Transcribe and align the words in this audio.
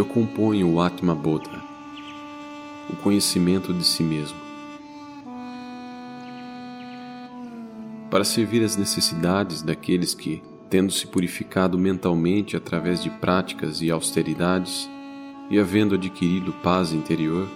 eu 0.00 0.06
componho 0.06 0.66
o 0.72 0.80
Atma 0.80 1.14
Bodha, 1.14 1.62
o 2.88 2.96
conhecimento 2.96 3.74
de 3.74 3.84
si 3.84 4.02
mesmo. 4.02 4.38
Para 8.10 8.24
servir 8.24 8.64
às 8.64 8.78
necessidades 8.78 9.60
daqueles 9.60 10.14
que, 10.14 10.42
tendo 10.70 10.90
se 10.90 11.06
purificado 11.06 11.78
mentalmente 11.78 12.56
através 12.56 13.02
de 13.02 13.10
práticas 13.10 13.82
e 13.82 13.90
austeridades, 13.90 14.88
e 15.50 15.58
havendo 15.58 15.96
adquirido 15.96 16.54
paz 16.62 16.94
interior, 16.94 17.46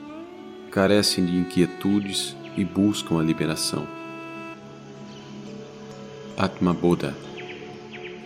carecem 0.70 1.24
de 1.24 1.38
inquietudes 1.38 2.36
e 2.58 2.62
buscam 2.62 3.18
a 3.18 3.22
liberação. 3.22 3.86
Atma 6.36 6.74
Bodha, 6.74 7.16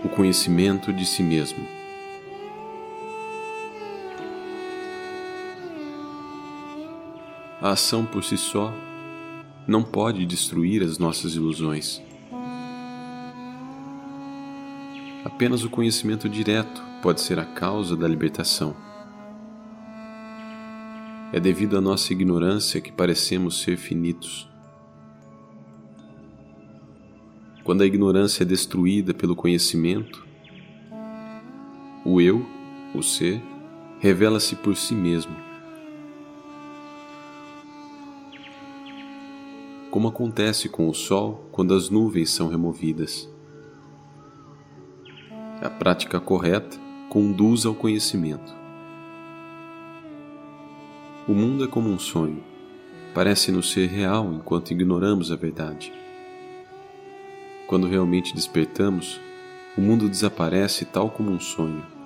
o 0.05 0.09
conhecimento 0.09 0.93
de 0.93 1.07
si 1.07 1.23
mesmo. 1.23 1.78
A 7.61 7.71
ação 7.71 8.07
por 8.07 8.23
si 8.23 8.37
só 8.37 8.73
não 9.67 9.83
pode 9.83 10.25
destruir 10.25 10.83
as 10.83 10.97
nossas 10.97 11.35
ilusões. 11.35 12.01
Apenas 15.25 15.65
o 15.65 15.71
conhecimento 15.71 16.29
direto 16.29 16.81
pode 17.03 17.21
ser 17.21 17.39
a 17.39 17.45
causa 17.45 17.97
da 17.97 18.07
libertação. 18.07 18.77
É 21.33 21.41
devido 21.41 21.77
à 21.77 21.81
nossa 21.81 22.13
ignorância 22.13 22.81
que 22.81 22.93
parecemos 22.93 23.61
ser 23.61 23.77
finitos. 23.77 24.49
Quando 27.65 27.83
a 27.83 27.87
ignorância 27.87 28.45
é 28.45 28.47
destruída 28.47 29.13
pelo 29.13 29.37
conhecimento, 29.37 30.25
o 32.05 32.21
eu, 32.21 32.47
o 32.95 33.03
ser, 33.03 33.43
revela-se 33.99 34.57
por 34.57 34.75
si 34.77 34.95
mesmo. 34.95 35.48
Como 39.99 40.11
acontece 40.11 40.69
com 40.69 40.89
o 40.89 40.95
sol 40.95 41.49
quando 41.51 41.75
as 41.75 41.91
nuvens 41.91 42.31
são 42.31 42.47
removidas. 42.47 43.29
A 45.61 45.69
prática 45.69 46.21
correta 46.21 46.79
conduz 47.09 47.67
ao 47.67 47.75
conhecimento. 47.75 48.55
O 51.27 51.33
mundo 51.33 51.65
é 51.65 51.67
como 51.67 51.89
um 51.89 51.99
sonho. 51.99 52.45
Parece-nos 53.13 53.73
ser 53.73 53.89
real 53.89 54.33
enquanto 54.33 54.71
ignoramos 54.71 55.33
a 55.33 55.35
verdade. 55.35 55.93
Quando 57.67 57.89
realmente 57.89 58.37
despertamos, 58.37 59.21
o 59.77 59.81
mundo 59.81 60.09
desaparece 60.09 60.85
tal 60.85 61.11
como 61.11 61.33
um 61.33 61.41
sonho. 61.41 61.98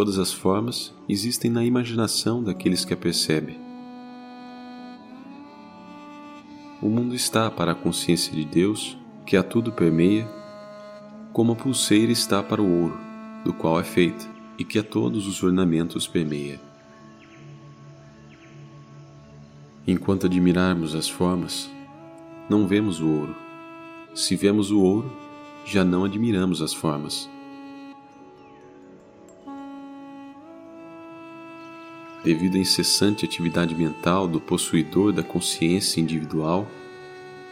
Todas 0.00 0.18
as 0.18 0.32
formas 0.32 0.94
existem 1.06 1.50
na 1.50 1.62
imaginação 1.62 2.42
daqueles 2.42 2.86
que 2.86 2.94
a 2.94 2.96
percebem. 2.96 3.58
O 6.80 6.88
mundo 6.88 7.14
está 7.14 7.50
para 7.50 7.72
a 7.72 7.74
consciência 7.74 8.32
de 8.32 8.42
Deus, 8.46 8.96
que 9.26 9.36
a 9.36 9.42
tudo 9.42 9.70
permeia, 9.70 10.26
como 11.34 11.52
a 11.52 11.54
pulseira 11.54 12.10
está 12.10 12.42
para 12.42 12.62
o 12.62 12.80
ouro, 12.80 12.98
do 13.44 13.52
qual 13.52 13.78
é 13.78 13.84
feita, 13.84 14.26
e 14.58 14.64
que 14.64 14.78
a 14.78 14.82
todos 14.82 15.26
os 15.26 15.42
ornamentos 15.42 16.08
permeia. 16.08 16.58
Enquanto 19.86 20.24
admirarmos 20.24 20.94
as 20.94 21.10
formas, 21.10 21.70
não 22.48 22.66
vemos 22.66 23.02
o 23.02 23.06
ouro. 23.06 23.36
Se 24.14 24.34
vemos 24.34 24.70
o 24.70 24.80
ouro, 24.80 25.12
já 25.66 25.84
não 25.84 26.06
admiramos 26.06 26.62
as 26.62 26.72
formas. 26.72 27.28
Devido 32.24 32.56
à 32.56 32.58
incessante 32.58 33.24
atividade 33.24 33.74
mental 33.74 34.28
do 34.28 34.40
possuidor 34.40 35.12
da 35.12 35.22
consciência 35.22 36.00
individual, 36.00 36.66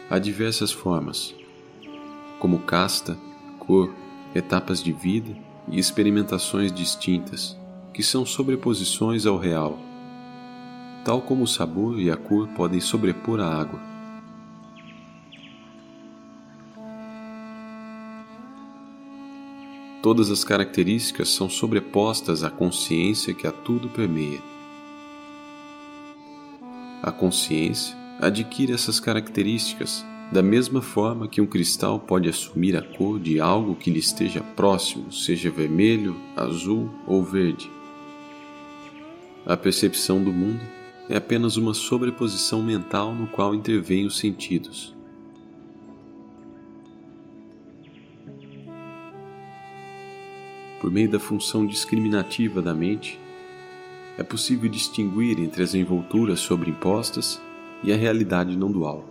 há 0.09 0.19
diversas 0.19 0.71
formas, 0.71 1.33
como 2.39 2.59
casta, 2.59 3.17
cor, 3.57 3.93
etapas 4.35 4.83
de 4.83 4.91
vida 4.91 5.35
e 5.67 5.79
experimentações 5.79 6.71
distintas, 6.71 7.57
que 7.93 8.03
são 8.03 8.25
sobreposições 8.25 9.25
ao 9.25 9.37
real 9.37 9.89
tal 11.03 11.21
como 11.21 11.43
o 11.43 11.47
sabor 11.47 11.99
e 11.99 12.11
a 12.11 12.17
cor 12.17 12.47
podem 12.49 12.79
sobrepor 12.79 13.39
a 13.39 13.47
água. 13.47 13.79
Todas 20.01 20.29
as 20.29 20.43
características 20.43 21.29
são 21.29 21.49
sobrepostas 21.49 22.43
à 22.43 22.49
consciência 22.49 23.33
que 23.33 23.45
a 23.45 23.51
tudo 23.51 23.89
permeia. 23.89 24.39
A 27.01 27.11
consciência 27.11 27.95
adquire 28.19 28.73
essas 28.73 28.99
características 28.99 30.05
da 30.31 30.43
mesma 30.43 30.81
forma 30.81 31.27
que 31.27 31.41
um 31.41 31.45
cristal 31.45 31.99
pode 31.99 32.27
assumir 32.27 32.75
a 32.75 32.81
cor 32.81 33.19
de 33.19 33.39
algo 33.39 33.75
que 33.75 33.89
lhe 33.89 33.99
esteja 33.99 34.41
próximo, 34.41 35.11
seja 35.11 35.49
vermelho, 35.49 36.15
azul 36.35 36.89
ou 37.07 37.23
verde. 37.23 37.71
A 39.45 39.57
percepção 39.57 40.23
do 40.23 40.31
mundo 40.31 40.61
é 41.09 41.17
apenas 41.17 41.57
uma 41.57 41.73
sobreposição 41.73 42.61
mental 42.61 43.15
no 43.15 43.27
qual 43.27 43.55
intervêm 43.55 44.05
os 44.05 44.17
sentidos. 44.17 44.93
Por 50.79 50.91
meio 50.91 51.09
da 51.09 51.19
função 51.19 51.65
discriminativa 51.65 52.61
da 52.61 52.73
mente, 52.73 53.19
é 54.19 54.23
possível 54.23 54.69
distinguir 54.69 55.39
entre 55.39 55.63
as 55.63 55.73
envolturas 55.73 56.41
sobreimpostas 56.41 57.41
e 57.81 57.93
a 57.93 57.95
realidade 57.95 58.57
não 58.57 58.69
dual. 58.69 59.07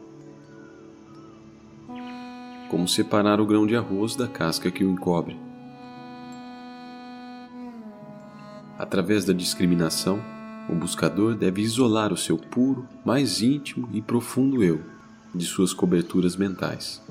Como 2.69 2.87
separar 2.87 3.41
o 3.41 3.47
grão 3.47 3.67
de 3.67 3.75
arroz 3.75 4.15
da 4.15 4.29
casca 4.29 4.71
que 4.71 4.85
o 4.85 4.91
encobre. 4.91 5.41
Através 8.79 9.25
da 9.25 9.33
discriminação, 9.33 10.21
o 10.69 10.75
buscador 10.75 11.35
deve 11.35 11.63
isolar 11.63 12.13
o 12.13 12.17
seu 12.17 12.37
puro, 12.37 12.87
mais 13.03 13.41
íntimo 13.41 13.89
e 13.95 14.03
profundo 14.03 14.63
eu 14.63 14.83
de 15.35 15.47
suas 15.47 15.73
coberturas 15.73 16.37
mentais. 16.37 17.03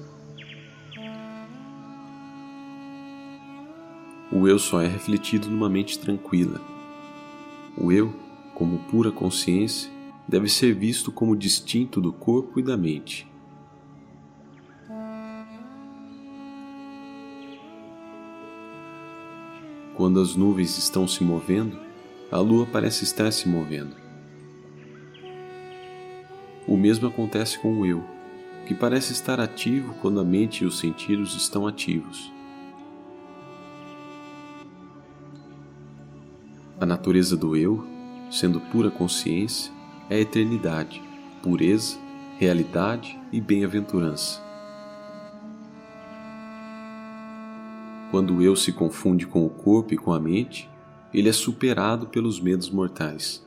O 4.31 4.47
eu 4.47 4.59
só 4.59 4.81
é 4.81 4.87
refletido 4.87 5.49
numa 5.49 5.67
mente 5.67 5.97
tranquila. 5.97 6.76
O 7.79 7.91
eu, 7.91 8.11
como 8.55 8.79
pura 8.79 9.11
consciência, 9.11 9.91
deve 10.27 10.49
ser 10.49 10.73
visto 10.73 11.11
como 11.11 11.35
distinto 11.35 12.01
do 12.01 12.11
corpo 12.11 12.59
e 12.59 12.63
da 12.63 12.75
mente. 12.75 13.27
Quando 19.95 20.19
as 20.19 20.35
nuvens 20.35 20.77
estão 20.77 21.07
se 21.07 21.23
movendo, 21.23 21.79
a 22.31 22.39
lua 22.39 22.65
parece 22.65 23.03
estar 23.03 23.31
se 23.31 23.47
movendo. 23.47 23.95
O 26.67 26.75
mesmo 26.75 27.07
acontece 27.07 27.57
com 27.59 27.79
o 27.79 27.85
eu, 27.85 28.03
que 28.67 28.75
parece 28.75 29.13
estar 29.13 29.39
ativo 29.39 29.93
quando 30.01 30.19
a 30.19 30.23
mente 30.23 30.63
e 30.63 30.67
os 30.67 30.79
sentidos 30.79 31.35
estão 31.35 31.65
ativos. 31.65 32.31
A 36.79 36.85
natureza 36.85 37.35
do 37.35 37.57
eu, 37.57 37.83
sendo 38.29 38.61
pura 38.61 38.91
consciência, 38.91 39.73
é 40.11 40.19
eternidade, 40.19 41.01
pureza, 41.41 41.97
realidade 42.37 43.19
e 43.31 43.41
bem-aventurança. 43.41 44.39
Quando 48.11 48.35
o 48.35 48.43
eu 48.43 48.55
se 48.55 48.71
confunde 48.71 49.25
com 49.25 49.43
o 49.43 49.49
corpo 49.49 49.95
e 49.95 49.97
com 49.97 50.13
a 50.13 50.19
mente, 50.19 50.69
ele 51.11 51.27
é 51.27 51.33
superado 51.33 52.05
pelos 52.05 52.39
medos 52.39 52.69
mortais. 52.69 53.43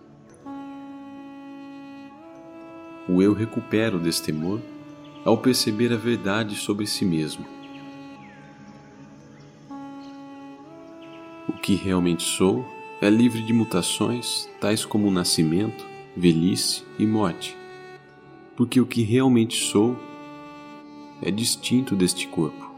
O 3.09 3.23
eu 3.23 3.33
recupera 3.33 3.97
o 3.97 4.01
destemor 4.01 4.59
ao 5.25 5.39
perceber 5.39 5.93
a 5.93 5.97
verdade 5.97 6.57
sobre 6.57 6.85
si 6.85 7.05
mesmo. 7.05 7.47
O 11.49 11.53
que 11.53 11.77
realmente 11.77 12.25
sou 12.25 12.80
é 13.01 13.09
livre 13.09 13.43
de 13.43 13.53
mutações 13.53 14.47
tais 14.61 14.85
como 14.85 15.09
o 15.09 15.11
nascimento, 15.11 15.87
velhice 16.15 16.85
e 16.99 17.07
morte, 17.07 17.57
porque 18.55 18.79
o 18.79 18.85
que 18.85 19.03
realmente 19.03 19.57
sou 19.57 19.97
é 21.23 21.31
distinto 21.31 21.97
deste 21.97 22.29
corpo. 22.29 22.71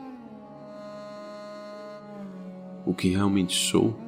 O 2.86 2.94
que 2.94 3.08
realmente 3.08 3.56
sou 3.56 3.98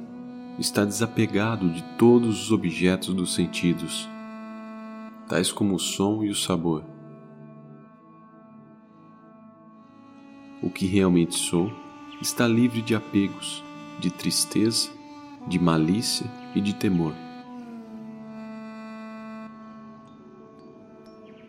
está 0.57 0.85
desapegado 0.85 1.69
de 1.69 1.83
todos 1.97 2.43
os 2.43 2.51
objetos 2.51 3.13
dos 3.13 3.33
sentidos, 3.33 4.07
tais 5.27 5.51
como 5.51 5.75
o 5.75 5.79
som 5.79 6.23
e 6.23 6.29
o 6.29 6.35
sabor. 6.35 6.85
O 10.63 10.69
que 10.69 10.85
realmente 10.85 11.35
sou 11.35 11.69
está 12.21 12.47
livre 12.47 12.81
de 12.81 12.95
apegos, 12.95 13.61
de 13.99 14.09
tristeza, 14.09 14.94
de 15.47 15.59
malícia 15.59 16.25
e 16.55 16.61
de 16.61 16.73
temor. 16.73 17.13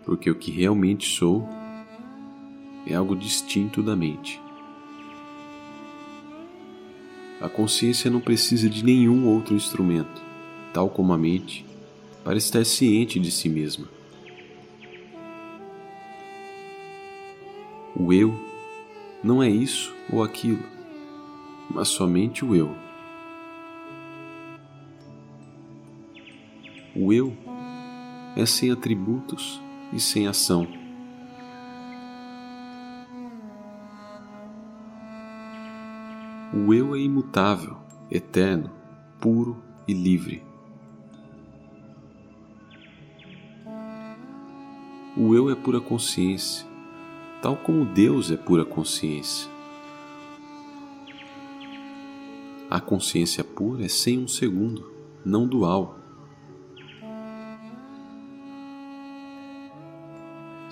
Porque 0.05 0.31
o 0.31 0.35
que 0.35 0.51
realmente 0.51 1.09
sou 1.09 1.49
é 2.87 2.95
algo 2.95 3.17
distinto 3.17 3.83
da 3.83 3.97
mente. 3.97 4.41
A 7.41 7.49
consciência 7.49 8.11
não 8.11 8.21
precisa 8.21 8.71
de 8.71 8.85
nenhum 8.85 9.27
outro 9.27 9.55
instrumento, 9.55 10.23
tal 10.73 10.89
como 10.89 11.13
a 11.13 11.19
mente, 11.19 11.67
para 12.25 12.39
estar 12.39 12.65
ciente 12.65 13.19
de 13.19 13.31
si 13.31 13.49
mesma. 13.49 13.87
O 17.95 18.13
eu 18.13 18.39
não 19.23 19.43
é 19.43 19.49
isso 19.49 19.95
ou 20.13 20.23
aquilo, 20.23 20.63
mas 21.69 21.89
somente 21.89 22.45
o 22.45 22.55
eu. 22.55 22.86
O 26.99 27.13
eu 27.13 27.37
é 28.35 28.47
sem 28.47 28.71
atributos 28.71 29.61
e 29.93 30.01
sem 30.01 30.27
ação. 30.27 30.67
O 36.55 36.73
eu 36.73 36.95
é 36.95 36.99
imutável, 36.99 37.77
eterno, 38.11 38.71
puro 39.21 39.63
e 39.87 39.93
livre. 39.93 40.43
O 45.15 45.35
eu 45.35 45.51
é 45.51 45.55
pura 45.55 45.83
consciência, 45.83 46.67
tal 47.43 47.57
como 47.57 47.85
Deus 47.85 48.31
é 48.31 48.39
pura 48.39 48.65
consciência. 48.65 49.51
A 52.71 52.81
consciência 52.81 53.45
pura 53.45 53.85
é 53.85 53.89
sem 53.89 54.19
um 54.19 54.27
segundo, 54.27 54.91
não 55.23 55.47
dual. 55.47 56.06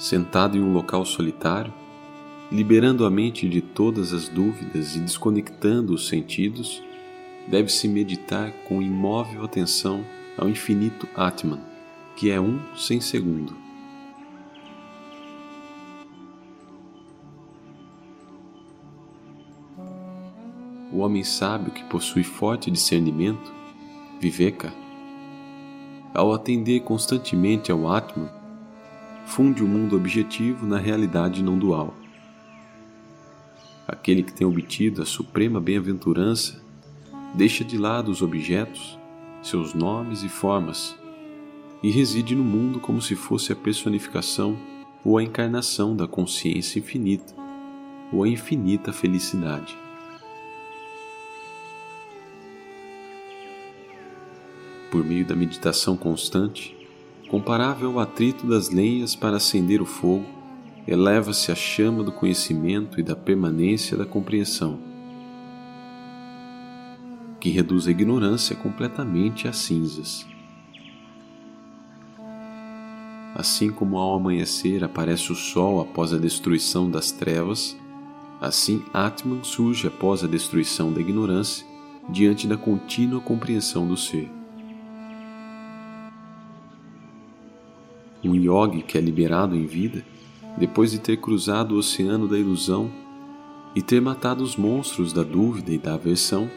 Sentado 0.04 0.58
em 0.58 0.60
um 0.60 0.70
local 0.70 1.02
solitário, 1.06 1.72
liberando 2.52 3.06
a 3.06 3.10
mente 3.10 3.48
de 3.48 3.62
todas 3.62 4.12
as 4.12 4.28
dúvidas 4.28 4.94
e 4.94 5.00
desconectando 5.00 5.94
os 5.94 6.08
sentidos, 6.08 6.82
deve-se 7.48 7.88
meditar 7.88 8.52
com 8.68 8.82
imóvel 8.82 9.42
atenção 9.42 10.04
ao 10.36 10.46
infinito 10.46 11.08
Atman, 11.16 11.58
que 12.14 12.30
é 12.30 12.38
um 12.38 12.60
sem 12.76 13.00
segundo. 13.00 13.56
O 20.92 20.98
homem 20.98 21.24
sábio 21.24 21.72
que 21.72 21.84
possui 21.84 22.24
forte 22.24 22.70
discernimento, 22.70 23.50
Viveka, 24.20 24.70
ao 26.12 26.34
atender 26.34 26.80
constantemente 26.80 27.72
ao 27.72 27.90
Atman, 27.90 28.43
funde 29.26 29.62
o 29.62 29.68
mundo 29.68 29.96
objetivo 29.96 30.66
na 30.66 30.78
realidade 30.78 31.42
não 31.42 31.58
dual 31.58 31.94
Aquele 33.86 34.22
que 34.22 34.32
tem 34.32 34.46
obtido 34.46 35.02
a 35.02 35.06
suprema 35.06 35.60
bem-aventurança 35.60 36.62
deixa 37.34 37.62
de 37.62 37.76
lado 37.76 38.10
os 38.10 38.22
objetos, 38.22 38.98
seus 39.42 39.74
nomes 39.74 40.22
e 40.22 40.28
formas, 40.28 40.96
e 41.82 41.90
reside 41.90 42.34
no 42.34 42.44
mundo 42.44 42.80
como 42.80 43.02
se 43.02 43.14
fosse 43.14 43.52
a 43.52 43.56
personificação 43.56 44.56
ou 45.04 45.18
a 45.18 45.22
encarnação 45.22 45.94
da 45.94 46.06
consciência 46.06 46.78
infinita 46.78 47.34
ou 48.10 48.22
a 48.24 48.28
infinita 48.28 48.90
felicidade. 48.90 49.76
Por 54.90 55.04
meio 55.04 55.26
da 55.26 55.36
meditação 55.36 55.94
constante, 55.94 56.74
comparável 57.34 57.90
ao 57.90 57.98
atrito 57.98 58.46
das 58.46 58.70
lenhas 58.70 59.16
para 59.16 59.38
acender 59.38 59.82
o 59.82 59.84
fogo, 59.84 60.24
eleva-se 60.86 61.50
a 61.50 61.54
chama 61.56 62.04
do 62.04 62.12
conhecimento 62.12 63.00
e 63.00 63.02
da 63.02 63.16
permanência 63.16 63.96
da 63.96 64.06
compreensão, 64.06 64.78
que 67.40 67.50
reduz 67.50 67.88
a 67.88 67.90
ignorância 67.90 68.54
completamente 68.54 69.48
a 69.48 69.52
cinzas. 69.52 70.24
Assim 73.34 73.68
como 73.68 73.98
ao 73.98 74.14
amanhecer 74.14 74.84
aparece 74.84 75.32
o 75.32 75.34
sol 75.34 75.80
após 75.80 76.12
a 76.12 76.18
destruição 76.18 76.88
das 76.88 77.10
trevas, 77.10 77.76
assim 78.40 78.84
Atman 78.94 79.42
surge 79.42 79.88
após 79.88 80.22
a 80.22 80.28
destruição 80.28 80.92
da 80.92 81.00
ignorância 81.00 81.66
diante 82.08 82.46
da 82.46 82.56
contínua 82.56 83.20
compreensão 83.20 83.88
do 83.88 83.96
ser. 83.96 84.30
Um 88.24 88.34
yogi 88.34 88.82
que 88.82 88.96
é 88.96 89.00
liberado 89.00 89.54
em 89.54 89.66
vida 89.66 90.04
depois 90.56 90.92
de 90.92 90.98
ter 90.98 91.18
cruzado 91.18 91.74
o 91.74 91.78
oceano 91.78 92.28
da 92.28 92.38
ilusão 92.38 92.90
e 93.74 93.82
ter 93.82 94.00
matado 94.00 94.42
os 94.42 94.56
monstros 94.56 95.12
da 95.12 95.22
dúvida 95.22 95.72
e 95.72 95.78
da 95.78 95.94
aversão, 95.94 96.48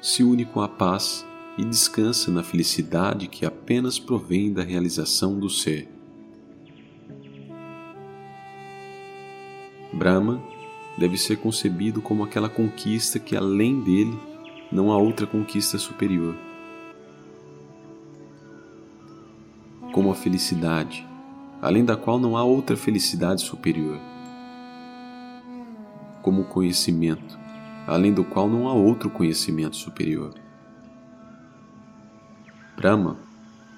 se 0.00 0.22
une 0.22 0.44
com 0.44 0.60
a 0.60 0.68
paz 0.68 1.26
e 1.58 1.64
descansa 1.64 2.30
na 2.30 2.42
felicidade 2.42 3.26
que 3.26 3.44
apenas 3.44 3.98
provém 3.98 4.52
da 4.52 4.62
realização 4.62 5.38
do 5.38 5.50
ser. 5.50 5.88
Brahma 9.92 10.42
deve 10.96 11.18
ser 11.18 11.36
concebido 11.36 12.00
como 12.00 12.22
aquela 12.22 12.48
conquista 12.48 13.18
que 13.18 13.36
além 13.36 13.80
dele 13.80 14.18
não 14.70 14.90
há 14.90 14.96
outra 14.96 15.26
conquista 15.26 15.78
superior. 15.78 16.34
Como 19.98 20.12
a 20.12 20.14
felicidade, 20.14 21.04
além 21.60 21.84
da 21.84 21.96
qual 21.96 22.20
não 22.20 22.36
há 22.36 22.44
outra 22.44 22.76
felicidade 22.76 23.42
superior. 23.42 23.98
Como 26.22 26.42
o 26.42 26.44
conhecimento, 26.44 27.36
além 27.84 28.14
do 28.14 28.22
qual 28.22 28.48
não 28.48 28.68
há 28.68 28.72
outro 28.72 29.10
conhecimento 29.10 29.74
superior. 29.74 30.32
Brahma, 32.76 33.16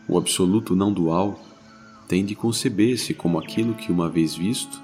o 0.07 0.19
absoluto 0.19 0.77
não 0.77 0.93
dual, 0.93 1.41
tem 2.07 2.23
de 2.23 2.35
conceber-se 2.35 3.15
como 3.15 3.39
aquilo 3.39 3.73
que, 3.73 3.91
uma 3.91 4.11
vez 4.11 4.35
visto, 4.35 4.79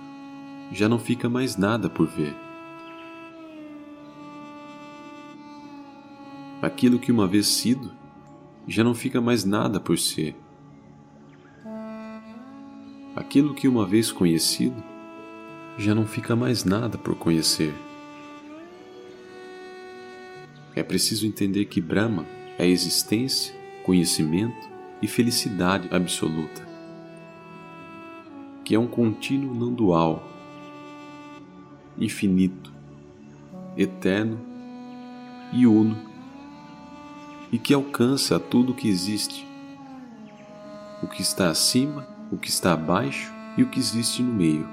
já 0.72 0.88
não 0.88 0.99
fica 0.99 1.28
mais 1.28 1.54
nada 1.54 1.90
por 1.90 2.06
ver. 2.06 2.34
Aquilo 6.62 6.99
que, 6.99 7.12
uma 7.12 7.28
vez 7.28 7.46
sido, 7.46 7.92
já 8.66 8.82
não 8.82 8.94
fica 8.94 9.20
mais 9.20 9.44
nada 9.44 9.78
por 9.78 9.99
ser 9.99 10.34
aquilo 13.36 13.52
que 13.52 13.68
uma 13.68 13.84
vez 13.84 14.10
conhecido 14.10 14.82
já 15.76 15.94
não 15.94 16.06
fica 16.06 16.34
mais 16.34 16.64
nada 16.64 16.96
por 16.96 17.14
conhecer. 17.16 17.74
É 20.74 20.82
preciso 20.82 21.26
entender 21.26 21.66
que 21.66 21.78
Brahma 21.78 22.24
é 22.58 22.66
existência, 22.66 23.54
conhecimento 23.84 24.66
e 25.02 25.06
felicidade 25.06 25.86
absoluta, 25.94 26.66
que 28.64 28.74
é 28.74 28.78
um 28.78 28.86
contínuo 28.86 29.54
não 29.54 29.70
dual, 29.70 30.26
infinito, 31.98 32.72
eterno 33.76 34.40
e 35.52 35.66
uno, 35.66 35.94
e 37.52 37.58
que 37.58 37.74
alcança 37.74 38.40
tudo 38.40 38.72
o 38.72 38.74
que 38.74 38.88
existe, 38.88 39.46
o 41.02 41.06
que 41.06 41.20
está 41.20 41.50
acima 41.50 42.15
o 42.30 42.37
que 42.37 42.49
está 42.49 42.73
abaixo 42.73 43.33
e 43.56 43.62
o 43.62 43.68
que 43.68 43.78
existe 43.78 44.23
no 44.23 44.33
meio. 44.33 44.68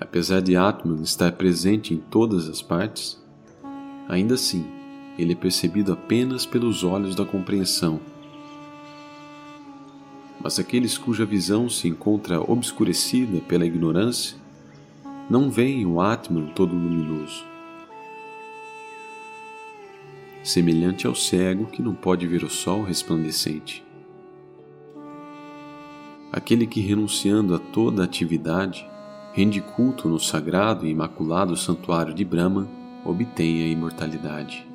Apesar 0.00 0.40
de 0.40 0.56
Atman 0.56 1.02
estar 1.02 1.32
presente 1.32 1.92
em 1.92 1.98
todas 1.98 2.48
as 2.48 2.62
partes, 2.62 3.20
ainda 4.08 4.34
assim 4.34 4.64
ele 5.18 5.32
é 5.32 5.36
percebido 5.36 5.92
apenas 5.92 6.46
pelos 6.46 6.84
olhos 6.84 7.14
da 7.16 7.24
compreensão. 7.24 8.00
Mas 10.40 10.58
aqueles 10.60 10.96
cuja 10.96 11.26
visão 11.26 11.68
se 11.68 11.88
encontra 11.88 12.40
obscurecida 12.40 13.40
pela 13.40 13.66
ignorância 13.66 14.36
não 15.28 15.50
veem 15.50 15.84
o 15.84 16.00
Atman 16.00 16.46
todo 16.54 16.74
luminoso. 16.74 17.44
Semelhante 20.42 21.06
ao 21.06 21.14
cego 21.14 21.66
que 21.66 21.82
não 21.82 21.94
pode 21.94 22.26
ver 22.26 22.44
o 22.44 22.50
sol 22.50 22.82
resplandecente. 22.82 23.84
Aquele 26.30 26.66
que, 26.66 26.80
renunciando 26.80 27.54
a 27.54 27.58
toda 27.58 28.04
atividade, 28.04 28.86
rende 29.32 29.60
culto 29.60 30.08
no 30.08 30.20
sagrado 30.20 30.86
e 30.86 30.90
imaculado 30.90 31.56
santuário 31.56 32.12
de 32.12 32.24
Brahma, 32.24 32.68
obtém 33.04 33.62
a 33.62 33.66
imortalidade. 33.66 34.67